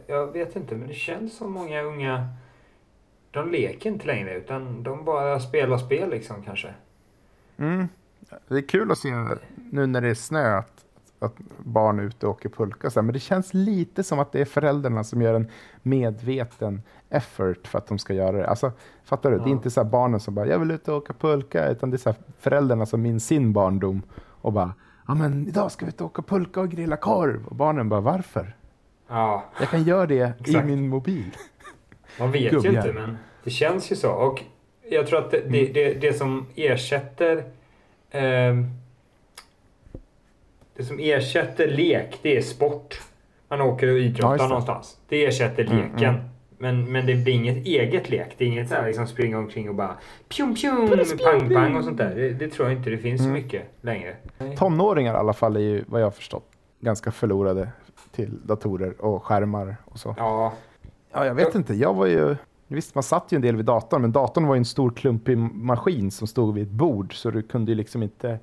[0.07, 2.29] Jag vet inte, men det känns som många unga...
[3.31, 6.75] De leker inte längre, utan de bara spelar spel liksom kanske.
[7.57, 7.89] Mm.
[8.49, 9.11] Det är kul att se
[9.71, 10.86] nu när det är snö att,
[11.19, 12.91] att barn ute och åker pulka.
[12.91, 15.51] Så men det känns lite som att det är föräldrarna som gör en
[15.83, 18.47] medveten effort för att de ska göra det.
[18.47, 18.73] Alltså,
[19.05, 19.37] fattar du?
[19.37, 19.53] Det är Ja.
[19.53, 21.99] inte så här barnen som bara, jag vill ut och åka pulka, utan det är
[21.99, 24.75] så föräldrarna som minns sin barndom och bara,
[25.09, 27.47] ja men idag ska vi ut och åka pulka och grilla korv.
[27.47, 28.57] Och barnen bara, varför?
[29.09, 30.67] Ja, Jag kan göra det i Exakt.
[30.67, 31.31] min mobil.
[32.19, 34.11] Man vet ju inte, men det känns ju så.
[34.13, 34.43] Och
[34.91, 37.45] jag tror att det, det, det, det som ersätter...
[38.11, 38.67] ehm,
[40.77, 43.01] det som ersätter lek, det är sport.
[43.49, 44.49] Man åker och Ja, idrottar det.
[44.49, 44.99] någonstans.
[45.09, 46.15] Det ersätter Mm, leken.
[46.15, 46.21] mm.
[46.59, 48.35] Men, men det blir inget eget lek.
[48.39, 49.97] Det är inget så här liksom springa omkring och bara
[50.29, 50.89] pjum pjum,
[51.25, 52.15] pang pang och sånt där.
[52.15, 53.43] Det, det tror jag inte det finns så Mm.
[53.43, 54.17] mycket längre.
[54.59, 56.45] Tonåringar i alla fall är ju, vad jag har förstått,
[56.81, 57.69] ganska förlorade
[58.13, 60.15] till datorer och skärmar och så.
[60.19, 60.53] Ja,
[61.13, 61.59] Ja, jag vet Ja.
[61.59, 61.75] inte.
[61.75, 62.37] Jag var ju...
[62.69, 65.39] Visst, man satt ju en del vid datorn, men datorn var ju en stor klumpig
[65.39, 68.39] maskin som stod vid ett bord, så du kunde ju liksom inte...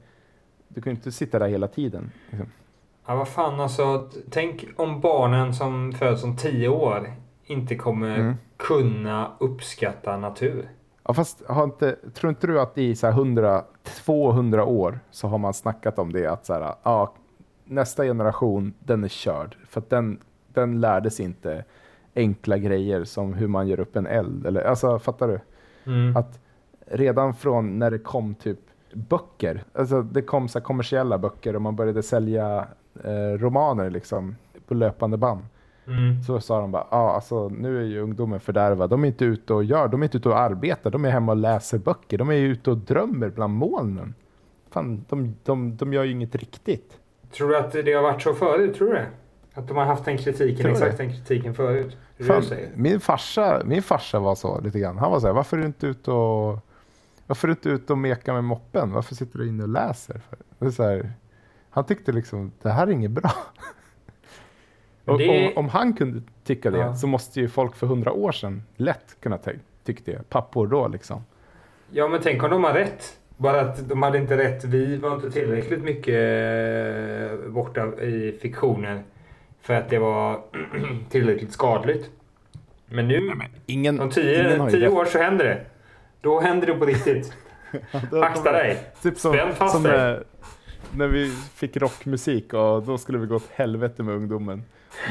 [0.73, 2.11] Du kunde inte sitta där hela tiden.
[2.29, 2.49] Liksom.
[3.07, 4.09] Ja, vad fan alltså.
[4.29, 7.13] Tänk om barnen som föds om tio år
[7.45, 8.33] inte kommer Mm.
[8.57, 10.69] kunna uppskatta natur.
[11.03, 15.27] Ja, fast har inte, tror inte du att i så här 100, 200 år så
[15.27, 17.13] har man snackat om det att så här, ja,
[17.65, 20.19] nästa generation den är körd för att den,
[20.53, 21.63] den sig inte
[22.15, 25.39] enkla grejer som hur man gör upp en eld eller alltså fattar du?
[25.91, 26.17] Mm.
[26.17, 26.39] Att
[26.87, 28.59] redan från när det kom typ
[28.93, 32.67] böcker, alltså det kom så kommersiella böcker och man började sälja
[33.03, 34.35] eh, romaner liksom
[34.67, 35.41] på löpande band.
[35.87, 36.23] Mm.
[36.23, 38.89] Så sa de bara, ah, alltså nu är ju ungdomen fördärvad.
[38.89, 40.91] De är inte ute och gör, de är inte ute och arbetar.
[40.91, 42.17] De är hemma och läser böcker.
[42.17, 44.13] De är ju ute och drömmer bland molnen.
[44.69, 46.97] Fan, de, de, de gör ju inget riktigt.
[47.31, 48.75] Tror du att det har varit så förut?
[48.75, 49.07] Tror du det?
[49.53, 51.97] Att de har haft den kritiken, exakt den kritiken förut?
[52.27, 52.43] Fan,
[52.75, 54.97] min, farsa, min farsa var så lite grann.
[54.97, 56.59] Han var så här, varför är du inte ute och
[57.27, 58.91] varför är du inte ute och mekar med moppen?
[58.91, 60.13] Varför sitter du inne och läser?
[60.29, 60.37] För?
[60.59, 61.11] Det är så här,
[61.69, 63.31] han tyckte liksom, det här är inget bra.
[65.05, 66.95] Men Och, det- om, om han kunde tycka det Ja.
[66.95, 70.29] så måste ju folk för hundra år sedan lätt kunna ty- tycka det.
[70.29, 71.23] Pappor då liksom.
[71.91, 73.19] Ja, men tänk om de har rätt.
[73.37, 74.63] Bara att de hade inte rätt.
[74.63, 78.99] Vi var inte tillräckligt mycket eh, borta i fiktionen
[79.61, 80.41] för att det var
[81.09, 82.09] tillräckligt skadligt.
[82.85, 83.17] Men nu,
[83.65, 85.65] Ingen, om ingen tio, har ju tio år så händer det.
[86.23, 87.33] Då händer det på riktigt.
[88.11, 88.79] Akta dig!
[89.01, 89.97] Typ som, Spänn fast som dig.
[89.97, 90.23] när,
[90.95, 94.63] när vi fick rockmusik och då skulle vi gå åt helvete med ungdomen.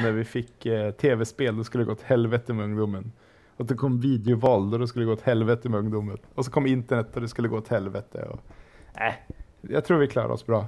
[0.03, 3.13] när vi fick eh, tv-spel då skulle det gå åt helvete med ungdomen.
[3.57, 6.19] Och det kom videovåld och då skulle det gå åt helvete med ungdomen.
[6.35, 8.29] Och så kom internet och det skulle gå åt helvete.
[8.31, 8.41] Och,
[9.01, 9.13] äh,
[9.61, 10.67] jag tror vi klarar oss bra.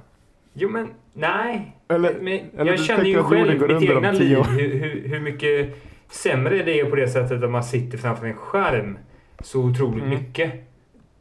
[0.53, 1.77] Jo, men nej.
[1.87, 5.75] Eller, Men eller jag känner ju själv går mitt egna liv hur, hur, hur mycket
[6.09, 8.97] sämre det är på det sättet att man sitter framför en skärm
[9.39, 10.09] så otroligt Mm.
[10.09, 10.53] mycket.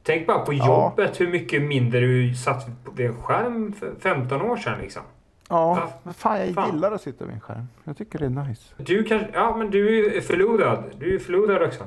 [0.02, 0.66] Tänk bara på Ja.
[0.96, 5.02] jobbet hur mycket mindre du satt vid en skärm för 15 år sedan liksom.
[5.48, 6.70] ja, men fan jag Fan.
[6.74, 7.68] gillar att sitta vid en skärm.
[7.84, 8.74] Jag tycker det är nice.
[8.76, 10.84] Du kanske, ja men du är förlorad.
[10.98, 11.84] Du är förlorad också.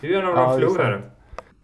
[0.00, 1.02] Du är en av Ja, de det är förlorade.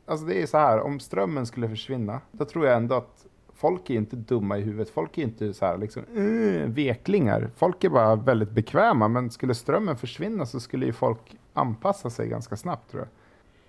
[0.06, 3.90] Alltså det är så här, om strömmen skulle försvinna, då tror jag ändå att folk
[3.90, 4.90] är inte dumma i huvudet.
[4.90, 7.50] Folk är inte så här liksom, uh, veklingar.
[7.56, 12.28] Folk är bara väldigt bekväma, men skulle strömmen försvinna så skulle ju folk anpassa sig
[12.28, 13.08] ganska snabbt tror jag.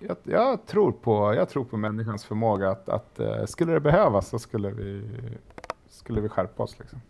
[0.08, 4.30] Jag, jag, tror, på, jag tror på människans förmåga att, att eh, skulle det behövas
[4.30, 5.02] så skulle vi,
[5.89, 6.80] skulle vi skärpa oss.
[6.80, 7.02] Liksom.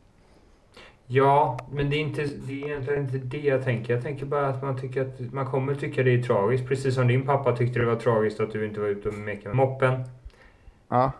[1.05, 3.93] Ja, men det är, inte, det är egentligen inte det jag tänker.
[3.93, 6.67] Jag tänker bara att man tycker att man kommer tycka det är tragiskt.
[6.67, 9.55] Precis som din pappa tyckte det var tragiskt att du inte var ute och mekade
[9.55, 10.03] med moppen.
[10.87, 11.11] Ja,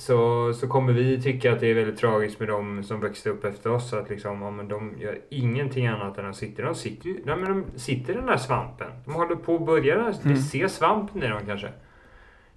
[0.00, 3.44] Så, så kommer vi tycka att det är väldigt tragiskt med de som växte upp
[3.44, 3.92] efter oss.
[3.92, 6.62] Att liksom, ja, men de gör ingenting annat än att sitta.
[6.62, 8.88] De sitter, nej, men de sitter i den där svampen.
[9.04, 10.14] De håller på att börja.
[10.22, 10.36] Vi Mm.
[10.42, 11.68] ser svampen i dem kanske.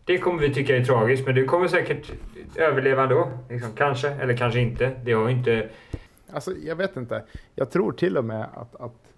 [0.05, 2.11] Det kommer vi tycka är tragiskt, men du kommer säkert
[2.55, 3.31] överleva ändå.
[3.49, 4.91] Liksom, kanske, eller kanske inte.
[5.05, 5.69] Det har inte...
[6.33, 7.23] Alltså, jag vet inte.
[7.55, 9.10] Jag tror till och med att, att,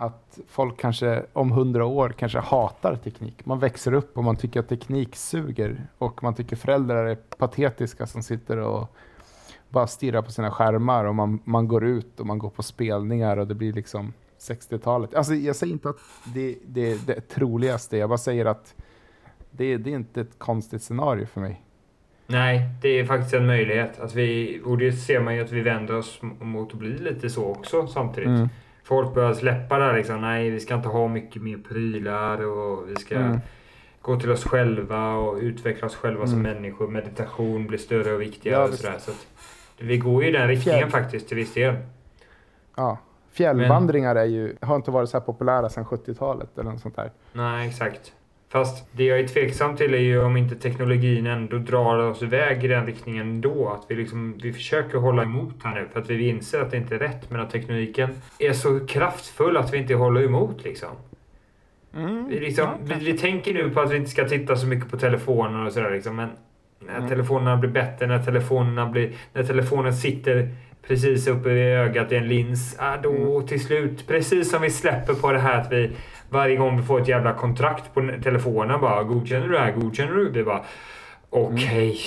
[0.00, 3.46] att folk kanske om hundra år kanske hatar teknik.
[3.46, 8.06] Man växer upp och man tycker att teknik suger och man tycker föräldrar är patetiska
[8.06, 8.96] som sitter och
[9.68, 13.36] bara stirrar på sina skärmar och man, man går ut och man går på spelningar
[13.36, 15.14] och det blir liksom 60-talet.
[15.14, 16.00] Alltså, jag säger inte att
[16.34, 18.74] det, det är det troligaste, jag bara säger att
[19.50, 21.62] det, det är inte ett konstigt scenario för mig.
[22.26, 24.00] Nej, det är faktiskt en möjlighet.
[24.00, 27.30] Att vi, och det ser man ju att vi vänder oss mot att bli lite
[27.30, 28.28] så också samtidigt.
[28.28, 28.48] Mm.
[28.90, 30.20] Folk börjar släppa där liksom.
[30.20, 33.40] Nej, vi ska inte ha mycket mer prylar och vi ska Mm.
[34.02, 36.52] gå till oss själva och utveckla oss själva som Mm.
[36.54, 36.88] människor.
[36.88, 38.98] Meditation blir större och viktigare Ja, och sådär.
[38.98, 39.12] Så
[39.78, 41.74] vi går ju i den riktningen Fjärr- faktiskt till viss del.
[42.76, 42.98] Ja.
[43.32, 47.10] Fjällvandringar är ju, har inte varit så här populära sedan 70-talet eller något sånt där.
[47.32, 48.12] Nej, exakt.
[48.52, 52.64] Fast det jag är tveksam till är ju om inte teknologin ändå drar oss iväg
[52.64, 53.68] i den riktningen då.
[53.68, 56.76] Att vi, liksom, vi försöker hålla emot här nu för att vi inser att det
[56.76, 57.30] inte är rätt.
[57.30, 60.88] Men att tekniken är så kraftfull att vi inte håller emot liksom.
[62.28, 64.96] Vi, liksom, vi, vi tänker nu på att vi inte ska titta så mycket på
[64.96, 66.16] telefoner och sådär liksom.
[66.16, 66.28] Men
[66.86, 67.08] när Mm.
[67.08, 69.10] telefonerna blir bättre, när telefonerna blir...
[69.32, 70.48] När telefonen sitter
[70.88, 72.76] precis uppe i ögat i en lins.
[72.78, 73.46] Ah, då Mm.
[73.46, 75.90] till slut, precis som vi släpper på det här att vi
[76.30, 79.72] varje gång vi får ett jävla kontrakt på telefonen bara godkänner du det här?
[79.72, 80.30] Godkänner du?
[80.30, 80.64] Vi bara
[81.30, 81.98] okej,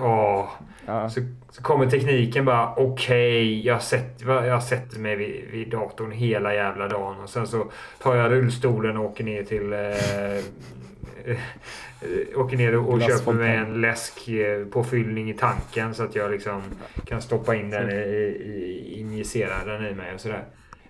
[0.00, 0.48] åh.
[0.86, 1.08] Ja.
[1.10, 6.54] Så, så kommer tekniken bara okej, jag, sätter, jag sätter mig vid, vid datorn hela
[6.54, 7.70] jävla dagen och sen så
[8.02, 11.38] tar jag rullstolen och åker ner till eh,
[12.36, 16.62] åker ner och köper mig en läsk eh, påfyllning i tanken så att jag liksom
[17.06, 20.44] kan stoppa in den i, i injicera den i mig och sådär.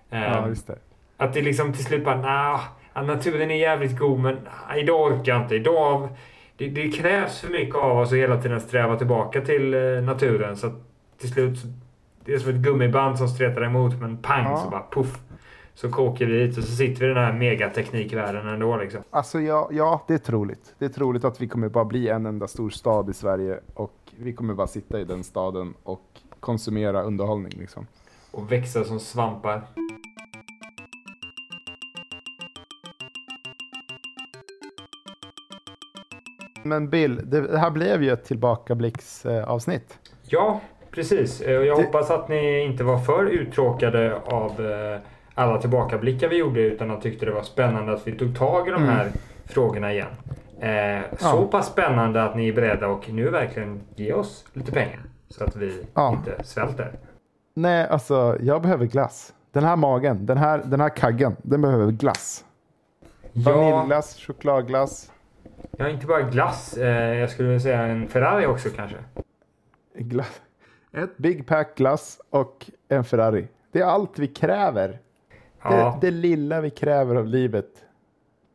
[0.09, 0.77] ja, Ehm, just det.
[1.17, 2.59] att det liksom till slut bara, nah,
[2.93, 4.37] ja, naturen är jävligt god men
[4.77, 5.55] idag orkar jag inte.
[5.55, 6.09] Idag,
[6.57, 10.57] det, det krävs för mycket av oss att hela tiden sträva tillbaka till eh, naturen
[10.57, 10.73] så att
[11.19, 11.57] till slut
[12.25, 14.57] det är som ett gummiband som stretar emot men pang Ja.
[14.57, 15.19] så bara puff.
[15.75, 19.01] Så åker vi hit och så sitter vi i den här megateknikvärlden ändå liksom.
[19.09, 20.75] Alltså ja, ja, det är troligt.
[20.79, 23.93] Det är troligt att vi kommer bara bli en enda stor stad i Sverige och
[24.17, 26.01] vi kommer bara sitta i den staden och
[26.39, 27.87] konsumera underhållning liksom.
[28.31, 29.61] Och växa som svampar.
[36.73, 39.97] Men Bill, det här blev ju ett tillbakablicksavsnitt.
[40.27, 40.61] Ja,
[40.91, 41.41] precis.
[41.41, 44.99] Eh, Jag Det- hoppas att ni inte var för uttråkade av eh,
[45.35, 48.71] alla tillbakablickar vi gjorde utan att tyckte det var spännande att vi tog tag i
[48.71, 48.95] de Mm.
[48.95, 49.11] här
[49.45, 50.07] frågorna igen.
[50.59, 51.47] Eh, så Ja.
[51.51, 54.99] pass spännande att ni är beredda och nu verkligen ge oss lite pengar
[55.29, 56.11] så att vi Ja.
[56.11, 56.91] inte svälter.
[57.55, 59.33] Nej, alltså jag behöver glass.
[59.51, 62.45] Den här magen, den här, den här kaggen, den behöver glass.
[63.33, 65.11] Ja, Vaniljglass, chokladglass,
[65.77, 66.77] ja, inte bara glass.
[66.77, 68.97] Eh, jag skulle vilja säga en Ferrari också kanske.
[69.97, 70.41] glass.
[70.91, 73.47] Ett Big Pack glass och en Ferrari.
[73.71, 74.99] Det är allt vi kräver.
[75.63, 77.67] Ja, Det, det lilla vi kräver av livet.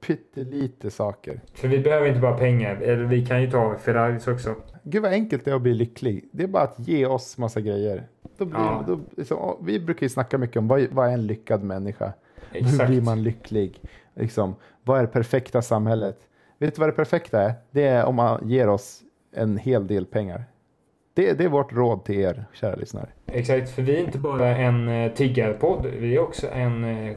[0.06, 1.40] Pyttelite saker.
[1.54, 2.76] för vi behöver inte bara pengar.
[2.76, 4.54] Eller vi kan ju ta Ferraris också.
[4.82, 6.28] Gud vad enkelt det är att bli lycklig.
[6.32, 8.08] Det är bara att ge oss massa grejer.
[8.36, 8.84] Då blir, Ja.
[8.86, 12.12] då, liksom, vi brukar ju snacka mycket om vad, vad är en lyckad människa?
[12.50, 12.88] Hur Exakt.
[12.90, 13.80] blir man lycklig?
[14.14, 14.54] Liksom,
[14.84, 16.18] vad är det perfekta samhället?
[16.58, 17.52] Vet du vad det perfekta är?
[17.70, 19.00] Det är om man ger oss
[19.32, 20.44] en hel del pengar.
[21.14, 23.08] Det, det är vårt råd till er, kära lyssnare.
[23.26, 25.86] Exakt, för vi är inte bara en eh, tiggarpodd.
[25.86, 27.14] Vi är också en eh,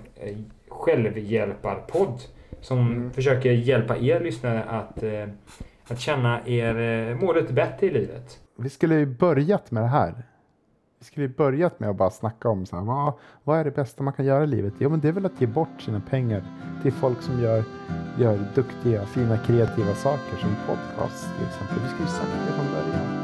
[0.69, 2.19] självhjälparpodd
[2.61, 3.11] som Mm.
[3.11, 5.27] försöker hjälpa er lyssnare att, eh,
[5.87, 8.39] att känna er må lite bättre i livet.
[8.57, 10.23] Vi skulle ju börjat med det här.
[11.01, 14.03] Vi skulle börjat med att bara snacka om så här, vad, vad är det bästa
[14.03, 14.73] man kan göra i livet?
[14.77, 16.43] Jo, men det är väl att ge bort sina pengar
[16.81, 17.63] till folk som gör,
[18.19, 21.77] gör duktiga, fina, kreativa saker som podcast till exempel.
[21.83, 23.20] Vi skulle ju sagt det från början.